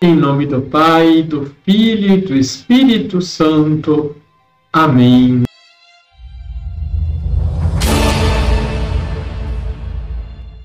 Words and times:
Em 0.00 0.14
nome 0.14 0.46
do 0.46 0.62
Pai, 0.62 1.24
do 1.24 1.46
Filho 1.64 2.14
e 2.14 2.20
do 2.20 2.36
Espírito 2.36 3.20
Santo. 3.20 4.14
Amém. 4.72 5.42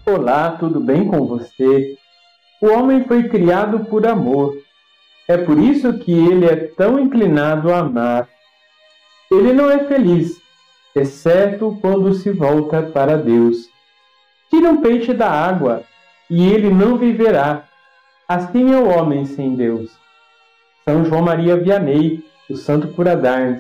Olá, 0.06 0.52
tudo 0.52 0.80
bem 0.80 1.08
com 1.08 1.26
você? 1.26 1.98
O 2.62 2.68
homem 2.68 3.06
foi 3.06 3.28
criado 3.28 3.86
por 3.86 4.06
amor. 4.06 4.56
É 5.28 5.36
por 5.36 5.58
isso 5.58 5.98
que 5.98 6.12
ele 6.12 6.46
é 6.46 6.56
tão 6.56 7.00
inclinado 7.00 7.74
a 7.74 7.80
amar. 7.80 8.30
Ele 9.32 9.52
não 9.52 9.68
é 9.72 9.84
feliz, 9.86 10.40
exceto 10.96 11.76
quando 11.82 12.14
se 12.14 12.30
volta 12.30 12.84
para 12.84 13.18
Deus. 13.18 13.68
Tira 14.52 14.70
um 14.70 14.80
peixe 14.80 15.12
da 15.12 15.32
água 15.32 15.82
e 16.30 16.46
ele 16.54 16.70
não 16.70 17.00
viverá 17.00 17.68
Assim 18.28 18.72
é 18.74 18.78
o 18.78 18.88
homem 18.88 19.26
sem 19.26 19.56
Deus. 19.56 19.92
São 20.86 21.04
João 21.04 21.22
Maria 21.22 21.58
Vianney, 21.58 22.24
o 22.50 22.56
santo 22.56 22.88
dar 23.04 23.58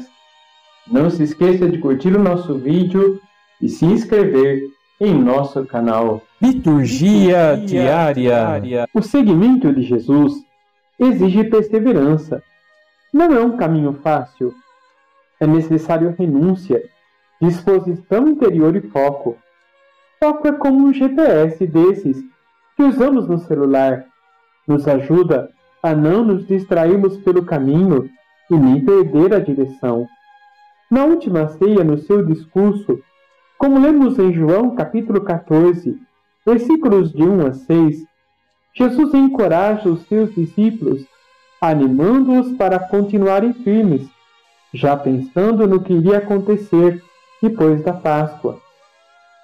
Não 0.87 1.09
se 1.09 1.23
esqueça 1.23 1.69
de 1.69 1.77
curtir 1.79 2.15
o 2.15 2.23
nosso 2.23 2.57
vídeo 2.57 3.19
e 3.61 3.67
se 3.67 3.85
inscrever 3.85 4.63
em 4.99 5.13
nosso 5.13 5.65
canal. 5.65 6.21
Liturgia, 6.41 7.53
Liturgia 7.53 7.83
diária. 7.83 8.13
diária. 8.13 8.89
O 8.93 9.01
seguimento 9.01 9.73
de 9.73 9.81
Jesus 9.81 10.33
exige 10.99 11.43
perseverança. 11.45 12.41
Não 13.13 13.33
é 13.33 13.41
um 13.41 13.57
caminho 13.57 13.93
fácil. 14.01 14.53
É 15.39 15.47
necessário 15.47 16.15
renúncia, 16.17 16.81
disposição 17.41 18.29
interior 18.29 18.75
e 18.77 18.81
foco. 18.81 19.37
Foco 20.19 20.47
é 20.47 20.53
como 20.53 20.87
um 20.87 20.93
GPS 20.93 21.67
desses 21.67 22.23
que 22.77 22.83
usamos 22.83 23.27
no 23.27 23.39
celular 23.39 24.05
nos 24.67 24.87
ajuda 24.87 25.49
a 25.81 25.93
não 25.93 26.23
nos 26.23 26.47
distrairmos 26.47 27.17
pelo 27.17 27.43
caminho 27.43 28.09
e 28.49 28.55
nem 28.55 28.83
perder 28.83 29.33
a 29.33 29.39
direção. 29.39 30.07
Na 30.89 31.05
última 31.05 31.47
ceia, 31.47 31.83
no 31.83 31.97
seu 31.97 32.25
discurso, 32.25 32.99
como 33.57 33.79
lemos 33.79 34.19
em 34.19 34.31
João 34.31 34.75
capítulo 34.75 35.21
14, 35.21 35.97
versículos 36.45 37.11
de 37.11 37.23
1 37.23 37.47
a 37.47 37.53
6, 37.53 38.03
Jesus 38.75 39.13
encoraja 39.13 39.89
os 39.89 40.01
seus 40.07 40.33
discípulos, 40.33 41.05
animando-os 41.61 42.51
para 42.57 42.79
continuarem 42.79 43.53
firmes, 43.53 44.07
já 44.73 44.97
pensando 44.97 45.67
no 45.67 45.81
que 45.81 45.93
iria 45.93 46.17
acontecer 46.17 47.01
depois 47.41 47.83
da 47.83 47.93
Páscoa. 47.93 48.59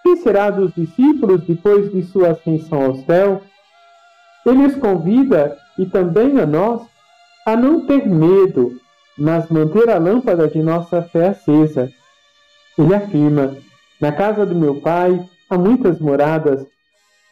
Que 0.04 0.18
será 0.18 0.50
dos 0.50 0.74
discípulos 0.74 1.44
depois 1.46 1.92
de 1.92 2.04
sua 2.04 2.30
ascensão 2.30 2.82
ao 2.84 2.96
céu? 2.96 3.42
Ele 4.50 4.66
os 4.66 4.76
convida, 4.76 5.56
e 5.78 5.86
também 5.86 6.40
a 6.40 6.46
nós, 6.46 6.82
a 7.46 7.56
não 7.56 7.86
ter 7.86 8.08
medo, 8.08 8.80
mas 9.16 9.48
manter 9.50 9.88
a 9.92 10.00
lâmpada 10.00 10.48
de 10.48 10.64
nossa 10.64 11.04
fé 11.04 11.28
acesa. 11.28 11.88
Ele 12.76 12.96
afirma: 12.96 13.56
Na 14.02 14.12
casa 14.12 14.48
do 14.48 14.56
meu 14.56 14.82
pai 14.82 15.24
há 15.48 15.56
muitas 15.56 16.00
moradas. 16.00 16.66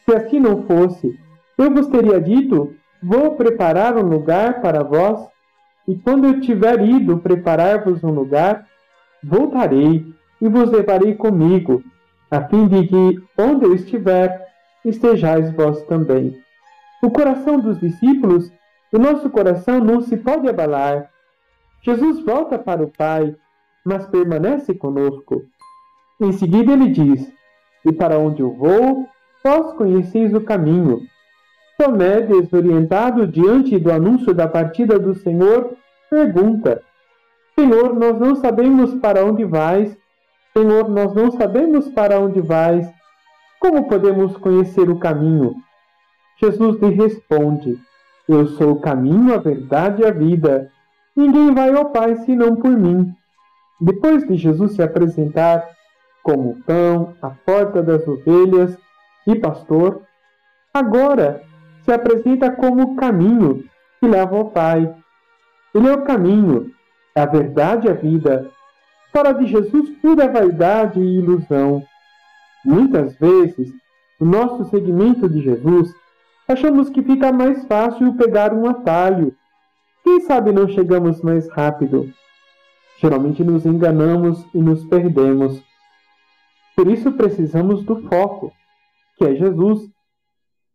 Se 0.05 0.15
assim 0.15 0.39
não 0.39 0.61
fosse, 0.67 1.19
eu 1.57 1.71
vos 1.71 1.87
teria 1.87 2.21
dito: 2.21 2.75
Vou 3.01 3.35
preparar 3.35 3.97
um 3.97 4.07
lugar 4.07 4.61
para 4.61 4.83
vós, 4.83 5.27
e 5.87 5.95
quando 5.95 6.27
eu 6.27 6.39
tiver 6.39 6.85
ido 6.85 7.17
preparar-vos 7.17 8.03
um 8.03 8.11
lugar, 8.11 8.67
voltarei 9.23 10.05
e 10.39 10.47
vos 10.47 10.69
levarei 10.69 11.15
comigo, 11.15 11.83
a 12.29 12.41
fim 12.43 12.67
de 12.67 12.85
que, 12.85 13.19
onde 13.39 13.65
eu 13.65 13.73
estiver, 13.73 14.39
estejais 14.85 15.51
vós 15.53 15.81
também. 15.85 16.45
O 17.01 17.11
coração 17.11 17.59
dos 17.59 17.79
discípulos, 17.79 18.51
o 18.91 18.97
nosso 18.97 19.29
coração 19.29 19.79
não 19.79 20.01
se 20.01 20.17
pode 20.17 20.49
abalar. 20.49 21.09
Jesus 21.83 22.23
volta 22.25 22.57
para 22.57 22.83
o 22.83 22.91
Pai, 22.91 23.35
mas 23.85 24.07
permanece 24.07 24.73
conosco. 24.73 25.43
Em 26.19 26.31
seguida 26.31 26.73
ele 26.73 26.89
diz: 26.89 27.31
E 27.85 27.91
para 27.91 28.17
onde 28.17 28.41
eu 28.41 28.51
vou, 28.51 29.07
vós 29.43 29.73
conheceis 29.73 30.33
o 30.33 30.41
caminho. 30.41 31.01
Tomé, 31.77 32.21
desorientado 32.21 33.27
diante 33.27 33.77
do 33.77 33.91
anúncio 33.91 34.33
da 34.33 34.47
partida 34.47 34.97
do 34.97 35.13
Senhor, 35.13 35.77
pergunta: 36.09 36.81
Senhor, 37.57 37.93
nós 37.93 38.19
não 38.19 38.35
sabemos 38.35 38.95
para 38.95 39.23
onde 39.23 39.45
vais. 39.45 39.95
Senhor, 40.51 40.89
nós 40.89 41.13
não 41.13 41.29
sabemos 41.29 41.87
para 41.89 42.19
onde 42.19 42.41
vais. 42.41 42.91
Como 43.59 43.87
podemos 43.87 44.35
conhecer 44.37 44.89
o 44.89 44.97
caminho? 44.97 45.55
Jesus 46.39 46.79
lhe 46.79 46.89
responde: 46.89 47.79
Eu 48.27 48.47
sou 48.47 48.73
o 48.73 48.79
caminho, 48.79 49.33
a 49.33 49.37
verdade 49.37 50.01
e 50.01 50.05
a 50.05 50.11
vida. 50.11 50.71
Ninguém 51.15 51.53
vai 51.53 51.73
ao 51.73 51.89
Pai 51.91 52.15
senão 52.17 52.55
por 52.55 52.71
mim. 52.71 53.13
Depois 53.81 54.27
de 54.27 54.35
Jesus 54.35 54.73
se 54.73 54.81
apresentar 54.81 55.67
como 56.23 56.61
pão, 56.63 57.15
a 57.21 57.29
porta 57.29 57.81
das 57.81 58.07
ovelhas 58.07 58.77
e 59.25 59.35
pastor, 59.35 60.01
agora 60.73 61.41
se 61.83 61.91
apresenta 61.91 62.51
como 62.51 62.83
o 62.83 62.95
caminho 62.95 63.63
que 63.99 64.07
leva 64.07 64.35
ao 64.35 64.51
Pai. 64.51 64.93
Ele 65.73 65.87
é 65.87 65.93
o 65.93 66.03
caminho, 66.03 66.71
a 67.15 67.25
verdade 67.25 67.87
e 67.87 67.89
a 67.89 67.93
vida. 67.93 68.51
Fora 69.11 69.31
de 69.31 69.47
Jesus 69.47 69.89
tudo 70.01 70.21
é 70.21 70.27
vaidade 70.27 70.99
e 70.99 71.17
ilusão. 71.17 71.83
Muitas 72.63 73.15
vezes, 73.15 73.71
no 74.19 74.27
nosso 74.27 74.65
seguimento 74.65 75.29
de 75.29 75.41
Jesus, 75.41 75.93
achamos 76.47 76.89
que 76.89 77.01
fica 77.01 77.31
mais 77.31 77.65
fácil 77.65 78.15
pegar 78.15 78.53
um 78.53 78.67
atalho. 78.67 79.35
Quem 80.03 80.21
sabe 80.21 80.51
não 80.51 80.67
chegamos 80.67 81.21
mais 81.21 81.49
rápido? 81.49 82.11
Geralmente 82.99 83.43
nos 83.43 83.65
enganamos 83.65 84.45
e 84.53 84.59
nos 84.59 84.83
perdemos. 84.85 85.61
Por 86.75 86.87
isso 86.87 87.11
precisamos 87.11 87.83
do 87.83 88.07
foco, 88.07 88.53
que 89.17 89.25
é 89.25 89.35
Jesus. 89.35 89.89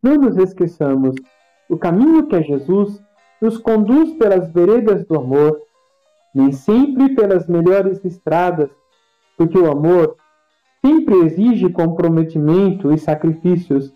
Não 0.03 0.17
nos 0.17 0.37
esqueçamos, 0.37 1.15
o 1.69 1.79
caminho 1.79 2.27
que 2.27 2.37
é 2.37 2.43
Jesus 2.43 3.01
nos 3.41 3.57
conduz 3.57 4.13
pelas 4.15 4.53
veredas 4.53 5.07
do 5.07 5.19
amor, 5.19 5.61
nem 6.35 6.53
sempre 6.53 7.15
pelas 7.15 7.47
melhores 7.47 8.05
estradas, 8.05 8.71
porque 9.37 9.59
o 9.59 9.71
amor 9.71 10.17
sempre 10.85 11.15
exige 11.25 11.71
comprometimento 11.71 12.93
e 12.93 12.99
sacrifícios 12.99 13.93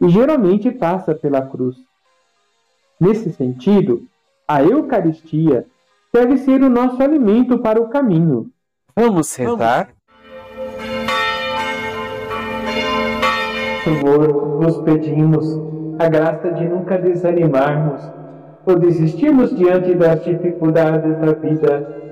e 0.00 0.08
geralmente 0.08 0.70
passa 0.70 1.14
pela 1.14 1.42
cruz. 1.42 1.76
Nesse 3.00 3.32
sentido, 3.32 4.02
a 4.48 4.62
Eucaristia 4.62 5.66
deve 6.12 6.38
ser 6.38 6.62
o 6.62 6.70
nosso 6.70 7.02
alimento 7.02 7.58
para 7.58 7.80
o 7.80 7.88
caminho. 7.88 8.50
Vamos 8.94 9.34
rezar? 9.36 9.88
Senhor, 13.84 14.60
nos 14.60 14.78
pedimos 14.78 15.46
a 15.98 16.08
graça 16.08 16.50
de 16.52 16.64
nunca 16.64 16.98
desanimarmos 16.98 18.00
ou 18.64 18.78
desistirmos 18.78 19.54
diante 19.56 19.94
das 19.94 20.24
dificuldades 20.24 21.18
da 21.18 21.32
vida. 21.32 22.02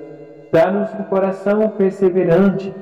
Dá-nos 0.53 0.93
um 0.95 1.05
coração 1.05 1.69
perseverante 1.71 2.73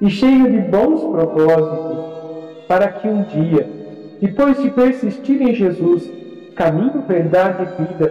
e 0.00 0.10
cheio 0.10 0.50
de 0.50 0.58
bons 0.58 1.02
propósitos, 1.04 2.66
para 2.66 2.88
que 2.88 3.06
um 3.06 3.22
dia 3.22 3.81
depois 4.22 4.62
de 4.62 4.70
persistir 4.70 5.42
em 5.42 5.52
Jesus, 5.52 6.08
caminho, 6.54 7.02
verdade 7.08 7.64
e 7.64 7.82
vida, 7.82 8.08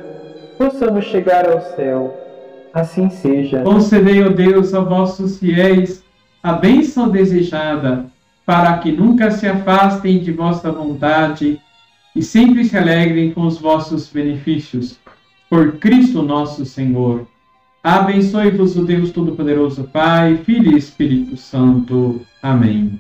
possamos 0.58 1.06
chegar 1.06 1.50
ao 1.50 1.62
céu. 1.76 2.14
Assim 2.74 3.10
seja. 3.10 3.64
Concedei, 3.64 4.22
ó 4.22 4.28
Deus, 4.28 4.74
a 4.74 4.82
vossos 4.82 5.40
fiéis 5.40 6.04
a 6.44 6.54
bênção 6.54 7.10
desejada, 7.10 8.08
para 8.46 8.78
que 8.80 8.92
nunca 8.92 9.32
se 9.32 9.48
afastem 9.48 10.20
de 10.20 10.34
vossa 10.34 10.70
vontade 10.70 11.62
e 12.14 12.22
sempre 12.22 12.66
se 12.66 12.78
alegrem 12.78 13.32
com 13.32 13.46
os 13.46 13.58
vossos 13.58 14.12
benefícios. 14.12 15.00
Por 15.50 15.78
Cristo 15.78 16.22
nosso 16.22 16.66
Senhor. 16.66 17.26
Abençoe-vos 17.82 18.76
o 18.76 18.84
Deus 18.84 19.12
Todo-Poderoso, 19.12 19.86
Pai, 19.86 20.38
Filho 20.38 20.74
e 20.74 20.78
Espírito 20.78 21.38
Santo. 21.38 22.22
Amém. 22.44 23.00